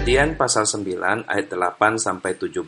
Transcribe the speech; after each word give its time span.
Kejadian 0.00 0.32
pasal 0.32 0.64
9 0.64 1.28
ayat 1.28 1.52
8 1.52 2.00
sampai 2.00 2.32
17. 2.32 2.64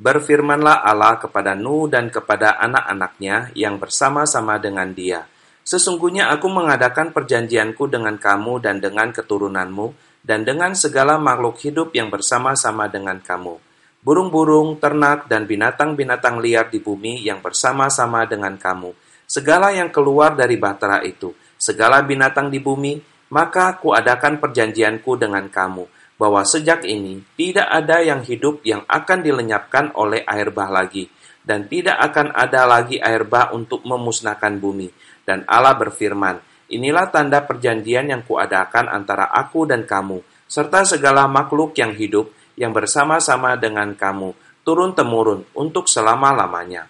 Berfirmanlah 0.00 0.80
Allah 0.80 1.20
kepada 1.20 1.52
Nuh 1.52 1.92
dan 1.92 2.08
kepada 2.08 2.56
anak-anaknya 2.56 3.52
yang 3.52 3.76
bersama-sama 3.76 4.56
dengan 4.56 4.96
dia. 4.96 5.28
Sesungguhnya 5.60 6.32
aku 6.32 6.48
mengadakan 6.48 7.12
perjanjianku 7.12 7.92
dengan 7.92 8.16
kamu 8.16 8.64
dan 8.64 8.80
dengan 8.80 9.12
keturunanmu 9.12 9.92
dan 10.24 10.48
dengan 10.48 10.72
segala 10.72 11.20
makhluk 11.20 11.60
hidup 11.60 11.92
yang 11.92 12.08
bersama-sama 12.08 12.88
dengan 12.88 13.20
kamu. 13.20 13.60
Burung-burung, 14.00 14.80
ternak, 14.80 15.28
dan 15.28 15.44
binatang-binatang 15.44 16.40
liar 16.40 16.72
di 16.72 16.80
bumi 16.80 17.28
yang 17.28 17.44
bersama-sama 17.44 18.24
dengan 18.24 18.56
kamu. 18.56 18.96
Segala 19.28 19.68
yang 19.76 19.92
keluar 19.92 20.32
dari 20.32 20.56
bahtera 20.56 21.04
itu, 21.04 21.28
segala 21.60 22.00
binatang 22.00 22.48
di 22.48 22.56
bumi, 22.56 22.96
maka 23.36 23.76
kuadakan 23.76 24.40
perjanjianku 24.40 25.12
dengan 25.20 25.44
kamu 25.52 25.97
bahwa 26.18 26.42
sejak 26.42 26.82
ini 26.82 27.22
tidak 27.38 27.70
ada 27.70 28.02
yang 28.02 28.26
hidup 28.26 28.60
yang 28.66 28.82
akan 28.90 29.22
dilenyapkan 29.22 29.94
oleh 29.94 30.26
air 30.26 30.50
bah 30.50 30.66
lagi, 30.66 31.06
dan 31.46 31.70
tidak 31.70 31.94
akan 32.10 32.34
ada 32.34 32.66
lagi 32.66 32.98
air 32.98 33.22
bah 33.22 33.54
untuk 33.54 33.86
memusnahkan 33.86 34.58
bumi. 34.58 34.90
Dan 35.22 35.46
Allah 35.46 35.78
berfirman, 35.78 36.42
Inilah 36.68 37.08
tanda 37.08 37.40
perjanjian 37.48 38.12
yang 38.12 38.20
kuadakan 38.28 38.92
antara 38.92 39.32
aku 39.32 39.64
dan 39.64 39.88
kamu, 39.88 40.20
serta 40.44 40.84
segala 40.84 41.24
makhluk 41.24 41.72
yang 41.80 41.96
hidup 41.96 42.28
yang 42.60 42.76
bersama-sama 42.76 43.56
dengan 43.56 43.96
kamu, 43.96 44.36
turun-temurun 44.68 45.48
untuk 45.56 45.88
selama-lamanya. 45.88 46.84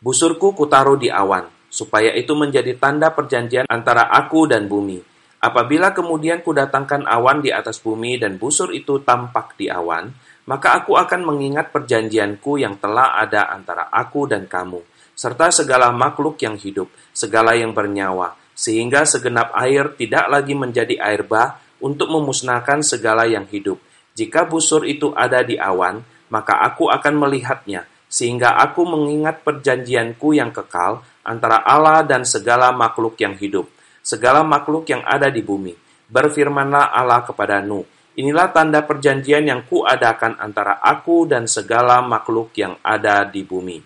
Busurku 0.00 0.56
kutaruh 0.56 0.96
di 0.96 1.12
awan, 1.12 1.44
supaya 1.68 2.16
itu 2.16 2.32
menjadi 2.32 2.72
tanda 2.80 3.12
perjanjian 3.12 3.68
antara 3.68 4.08
aku 4.08 4.48
dan 4.48 4.64
bumi 4.64 5.17
Apabila 5.38 5.94
kemudian 5.94 6.42
kudatangkan 6.42 7.06
awan 7.06 7.38
di 7.38 7.54
atas 7.54 7.78
bumi 7.78 8.18
dan 8.18 8.42
busur 8.42 8.74
itu 8.74 8.98
tampak 9.06 9.54
di 9.54 9.70
awan, 9.70 10.10
maka 10.50 10.82
aku 10.82 10.98
akan 10.98 11.22
mengingat 11.22 11.70
perjanjianku 11.70 12.58
yang 12.58 12.74
telah 12.82 13.14
ada 13.22 13.46
antara 13.54 13.86
aku 13.86 14.26
dan 14.26 14.50
kamu, 14.50 14.82
serta 15.14 15.54
segala 15.54 15.94
makhluk 15.94 16.42
yang 16.42 16.58
hidup, 16.58 16.90
segala 17.14 17.54
yang 17.54 17.70
bernyawa, 17.70 18.34
sehingga 18.50 19.06
segenap 19.06 19.54
air 19.54 19.94
tidak 19.94 20.26
lagi 20.26 20.58
menjadi 20.58 20.98
air 20.98 21.22
bah 21.22 21.62
untuk 21.78 22.10
memusnahkan 22.10 22.82
segala 22.82 23.30
yang 23.30 23.46
hidup. 23.46 23.78
Jika 24.18 24.42
busur 24.50 24.82
itu 24.82 25.14
ada 25.14 25.46
di 25.46 25.54
awan, 25.54 26.02
maka 26.34 26.66
aku 26.66 26.90
akan 26.90 27.14
melihatnya, 27.14 27.86
sehingga 28.10 28.58
aku 28.58 28.82
mengingat 28.82 29.46
perjanjianku 29.46 30.34
yang 30.34 30.50
kekal 30.50 31.06
antara 31.22 31.62
Allah 31.62 32.02
dan 32.02 32.26
segala 32.26 32.74
makhluk 32.74 33.14
yang 33.22 33.38
hidup 33.38 33.77
segala 34.08 34.40
makhluk 34.40 34.88
yang 34.88 35.04
ada 35.04 35.28
di 35.28 35.44
bumi. 35.44 35.76
Berfirmanlah 36.08 36.96
Allah 36.96 37.20
kepada 37.28 37.60
Nuh, 37.60 37.84
Inilah 38.18 38.50
tanda 38.50 38.82
perjanjian 38.82 39.46
yang 39.46 39.62
kuadakan 39.62 40.42
antara 40.42 40.82
aku 40.82 41.22
dan 41.30 41.46
segala 41.46 42.02
makhluk 42.02 42.50
yang 42.58 42.74
ada 42.82 43.22
di 43.22 43.46
bumi. 43.46 43.78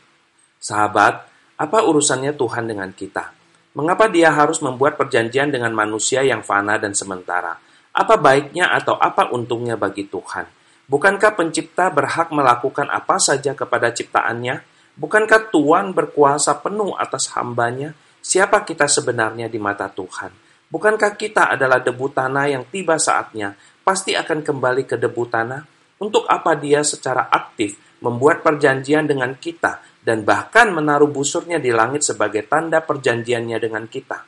Sahabat, 0.56 1.28
apa 1.60 1.78
urusannya 1.84 2.32
Tuhan 2.32 2.64
dengan 2.64 2.88
kita? 2.96 3.28
Mengapa 3.76 4.08
dia 4.08 4.32
harus 4.32 4.64
membuat 4.64 4.96
perjanjian 4.96 5.52
dengan 5.52 5.76
manusia 5.76 6.24
yang 6.24 6.40
fana 6.40 6.80
dan 6.80 6.96
sementara? 6.96 7.60
Apa 7.92 8.16
baiknya 8.16 8.72
atau 8.72 8.96
apa 8.96 9.28
untungnya 9.36 9.76
bagi 9.76 10.08
Tuhan? 10.08 10.48
Bukankah 10.88 11.36
pencipta 11.36 11.92
berhak 11.92 12.32
melakukan 12.32 12.88
apa 12.88 13.20
saja 13.20 13.52
kepada 13.52 13.92
ciptaannya? 13.92 14.64
Bukankah 14.96 15.52
Tuhan 15.52 15.92
berkuasa 15.92 16.56
penuh 16.64 16.96
atas 16.96 17.28
hambanya? 17.36 17.92
Siapa 18.32 18.64
kita 18.64 18.88
sebenarnya 18.88 19.52
di 19.52 19.60
mata 19.60 19.92
Tuhan? 19.92 20.32
Bukankah 20.72 21.20
kita 21.20 21.52
adalah 21.52 21.84
debu 21.84 22.16
tanah 22.16 22.48
yang 22.48 22.64
tiba 22.64 22.96
saatnya 22.96 23.52
pasti 23.84 24.16
akan 24.16 24.40
kembali 24.40 24.88
ke 24.88 24.96
debu 24.96 25.28
tanah? 25.28 25.60
Untuk 26.00 26.24
apa 26.24 26.56
dia 26.56 26.80
secara 26.80 27.28
aktif 27.28 27.76
membuat 28.00 28.40
perjanjian 28.40 29.04
dengan 29.04 29.36
kita 29.36 29.84
dan 30.00 30.24
bahkan 30.24 30.72
menaruh 30.72 31.12
busurnya 31.12 31.60
di 31.60 31.76
langit 31.76 32.08
sebagai 32.08 32.48
tanda 32.48 32.80
perjanjiannya 32.80 33.60
dengan 33.60 33.84
kita? 33.84 34.24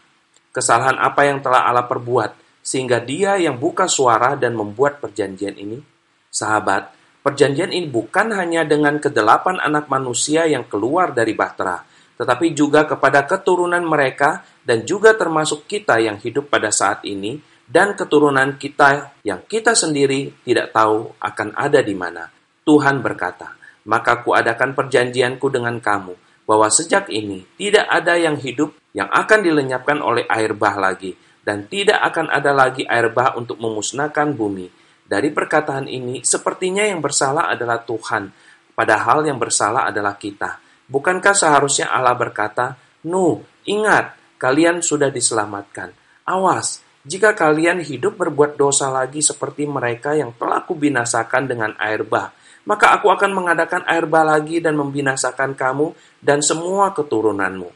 Kesalahan 0.53 1.01
apa 1.01 1.25
yang 1.25 1.41
telah 1.41 1.65
Allah 1.65 1.89
perbuat 1.89 2.61
sehingga 2.61 3.01
dia 3.01 3.41
yang 3.41 3.57
buka 3.57 3.89
suara 3.89 4.37
dan 4.37 4.53
membuat 4.53 5.01
perjanjian 5.01 5.57
ini? 5.57 5.81
Sahabat, 6.29 6.93
perjanjian 7.25 7.73
ini 7.73 7.89
bukan 7.89 8.37
hanya 8.37 8.69
dengan 8.69 9.01
kedelapan 9.01 9.65
anak 9.65 9.89
manusia 9.89 10.45
yang 10.45 10.69
keluar 10.69 11.17
dari 11.17 11.33
bahtera, 11.33 11.94
tetapi 12.15 12.55
juga 12.55 12.87
kepada 12.87 13.27
keturunan 13.27 13.83
mereka 13.83 14.47
dan 14.63 14.87
juga 14.87 15.15
termasuk 15.19 15.67
kita 15.67 15.99
yang 15.99 16.17
hidup 16.19 16.49
pada 16.49 16.71
saat 16.71 17.03
ini 17.05 17.39
dan 17.65 17.97
keturunan 17.97 18.61
kita 18.61 19.17
yang 19.25 19.41
kita 19.45 19.73
sendiri 19.73 20.31
tidak 20.45 20.71
tahu 20.71 21.17
akan 21.19 21.57
ada 21.57 21.81
di 21.81 21.97
mana. 21.97 22.29
Tuhan 22.65 23.01
berkata, 23.05 23.57
maka 23.85 24.25
kuadakan 24.25 24.73
perjanjianku 24.73 25.53
dengan 25.53 25.77
kamu, 25.81 26.17
bahwa 26.45 26.69
sejak 26.69 27.09
ini 27.09 27.45
tidak 27.57 27.89
ada 27.89 28.17
yang 28.17 28.37
hidup 28.37 28.73
yang 28.93 29.09
akan 29.09 29.41
dilenyapkan 29.45 30.01
oleh 30.01 30.25
air 30.29 30.57
bah 30.57 30.77
lagi, 30.77 31.17
dan 31.45 31.69
tidak 31.69 32.01
akan 32.01 32.33
ada 32.33 32.53
lagi 32.57 32.89
air 32.89 33.13
bah 33.13 33.37
untuk 33.37 33.61
memusnahkan 33.61 34.33
bumi. 34.33 34.69
Dari 35.05 35.29
perkataan 35.29 35.85
ini, 35.85 36.25
sepertinya 36.25 36.85
yang 36.85 37.05
bersalah 37.05 37.53
adalah 37.53 37.85
Tuhan, 37.85 38.33
padahal 38.73 39.29
yang 39.29 39.37
bersalah 39.37 39.93
adalah 39.93 40.17
kita. 40.17 40.64
Bukankah 40.89 41.33
seharusnya 41.33 41.89
Allah 41.89 42.17
berkata, 42.17 42.77
Nuh, 43.09 43.41
ingat, 43.69 44.17
kalian 44.41 44.81
sudah 44.81 45.09
diselamatkan. 45.09 45.93
Awas, 46.25 46.85
jika 47.05 47.37
kalian 47.37 47.85
hidup 47.85 48.17
berbuat 48.17 48.57
dosa 48.57 48.89
lagi 48.89 49.21
seperti 49.21 49.69
mereka 49.69 50.17
yang 50.17 50.33
telah 50.41 50.65
kubinasakan 50.65 51.45
dengan 51.45 51.77
air 51.77 52.01
bah, 52.01 52.33
maka 52.65 52.97
aku 52.97 53.13
akan 53.13 53.37
mengadakan 53.37 53.85
air 53.85 54.09
bah 54.09 54.25
lagi 54.25 54.61
dan 54.61 54.73
membinasakan 54.81 55.53
kamu 55.53 55.93
dan 56.25 56.41
semua 56.41 56.97
keturunanmu. 56.97 57.69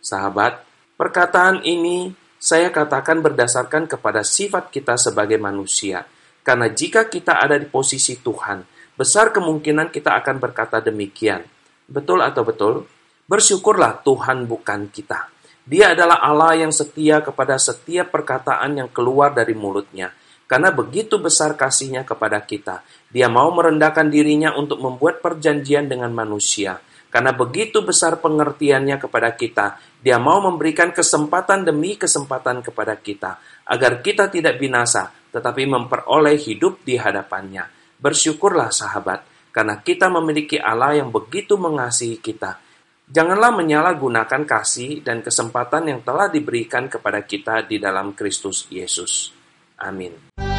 Sahabat, 0.00 0.64
perkataan 0.96 1.60
ini 1.60 2.16
saya 2.40 2.72
katakan 2.72 3.20
berdasarkan 3.20 3.84
kepada 3.84 4.24
sifat 4.24 4.72
kita 4.72 4.96
sebagai 4.96 5.36
manusia. 5.36 6.08
Karena 6.40 6.72
jika 6.72 7.04
kita 7.04 7.36
ada 7.36 7.60
di 7.60 7.68
posisi 7.68 8.16
Tuhan, 8.16 8.64
besar 8.96 9.28
kemungkinan 9.28 9.92
kita 9.92 10.16
akan 10.24 10.40
berkata 10.40 10.80
demikian. 10.80 11.44
Betul 11.90 12.22
atau 12.22 12.46
betul? 12.46 12.86
Bersyukurlah 13.26 14.06
Tuhan 14.06 14.46
bukan 14.46 14.86
kita. 14.94 15.26
Dia 15.66 15.94
adalah 15.94 16.22
Allah 16.22 16.66
yang 16.66 16.70
setia 16.70 17.18
kepada 17.18 17.58
setiap 17.58 18.14
perkataan 18.14 18.78
yang 18.78 18.90
keluar 18.90 19.34
dari 19.34 19.58
mulutnya. 19.58 20.14
Karena 20.50 20.74
begitu 20.74 21.18
besar 21.22 21.54
kasihnya 21.54 22.02
kepada 22.02 22.42
kita, 22.42 22.82
dia 23.06 23.30
mau 23.30 23.54
merendahkan 23.54 24.10
dirinya 24.10 24.54
untuk 24.58 24.82
membuat 24.82 25.22
perjanjian 25.22 25.86
dengan 25.86 26.10
manusia. 26.10 26.82
Karena 27.10 27.34
begitu 27.34 27.82
besar 27.82 28.18
pengertiannya 28.22 28.98
kepada 28.98 29.34
kita, 29.34 29.78
dia 29.98 30.18
mau 30.18 30.42
memberikan 30.42 30.94
kesempatan 30.94 31.66
demi 31.66 31.98
kesempatan 31.98 32.62
kepada 32.62 32.98
kita, 32.98 33.38
agar 33.66 33.98
kita 34.02 34.30
tidak 34.30 34.58
binasa, 34.58 35.10
tetapi 35.30 35.66
memperoleh 35.70 36.38
hidup 36.38 36.82
di 36.86 36.98
hadapannya. 36.98 37.66
Bersyukurlah 37.98 38.70
sahabat, 38.74 39.22
karena 39.50 39.78
kita 39.82 40.06
memiliki 40.10 40.58
Allah 40.58 40.98
yang 40.98 41.10
begitu 41.10 41.58
mengasihi 41.58 42.18
kita. 42.18 42.58
Janganlah 43.10 43.50
menyalahgunakan 43.58 44.46
kasih 44.46 45.02
dan 45.02 45.18
kesempatan 45.18 45.90
yang 45.90 46.00
telah 46.06 46.30
diberikan 46.30 46.86
kepada 46.86 47.26
kita 47.26 47.66
di 47.66 47.82
dalam 47.82 48.14
Kristus 48.14 48.70
Yesus. 48.70 49.34
Amin. 49.82 50.49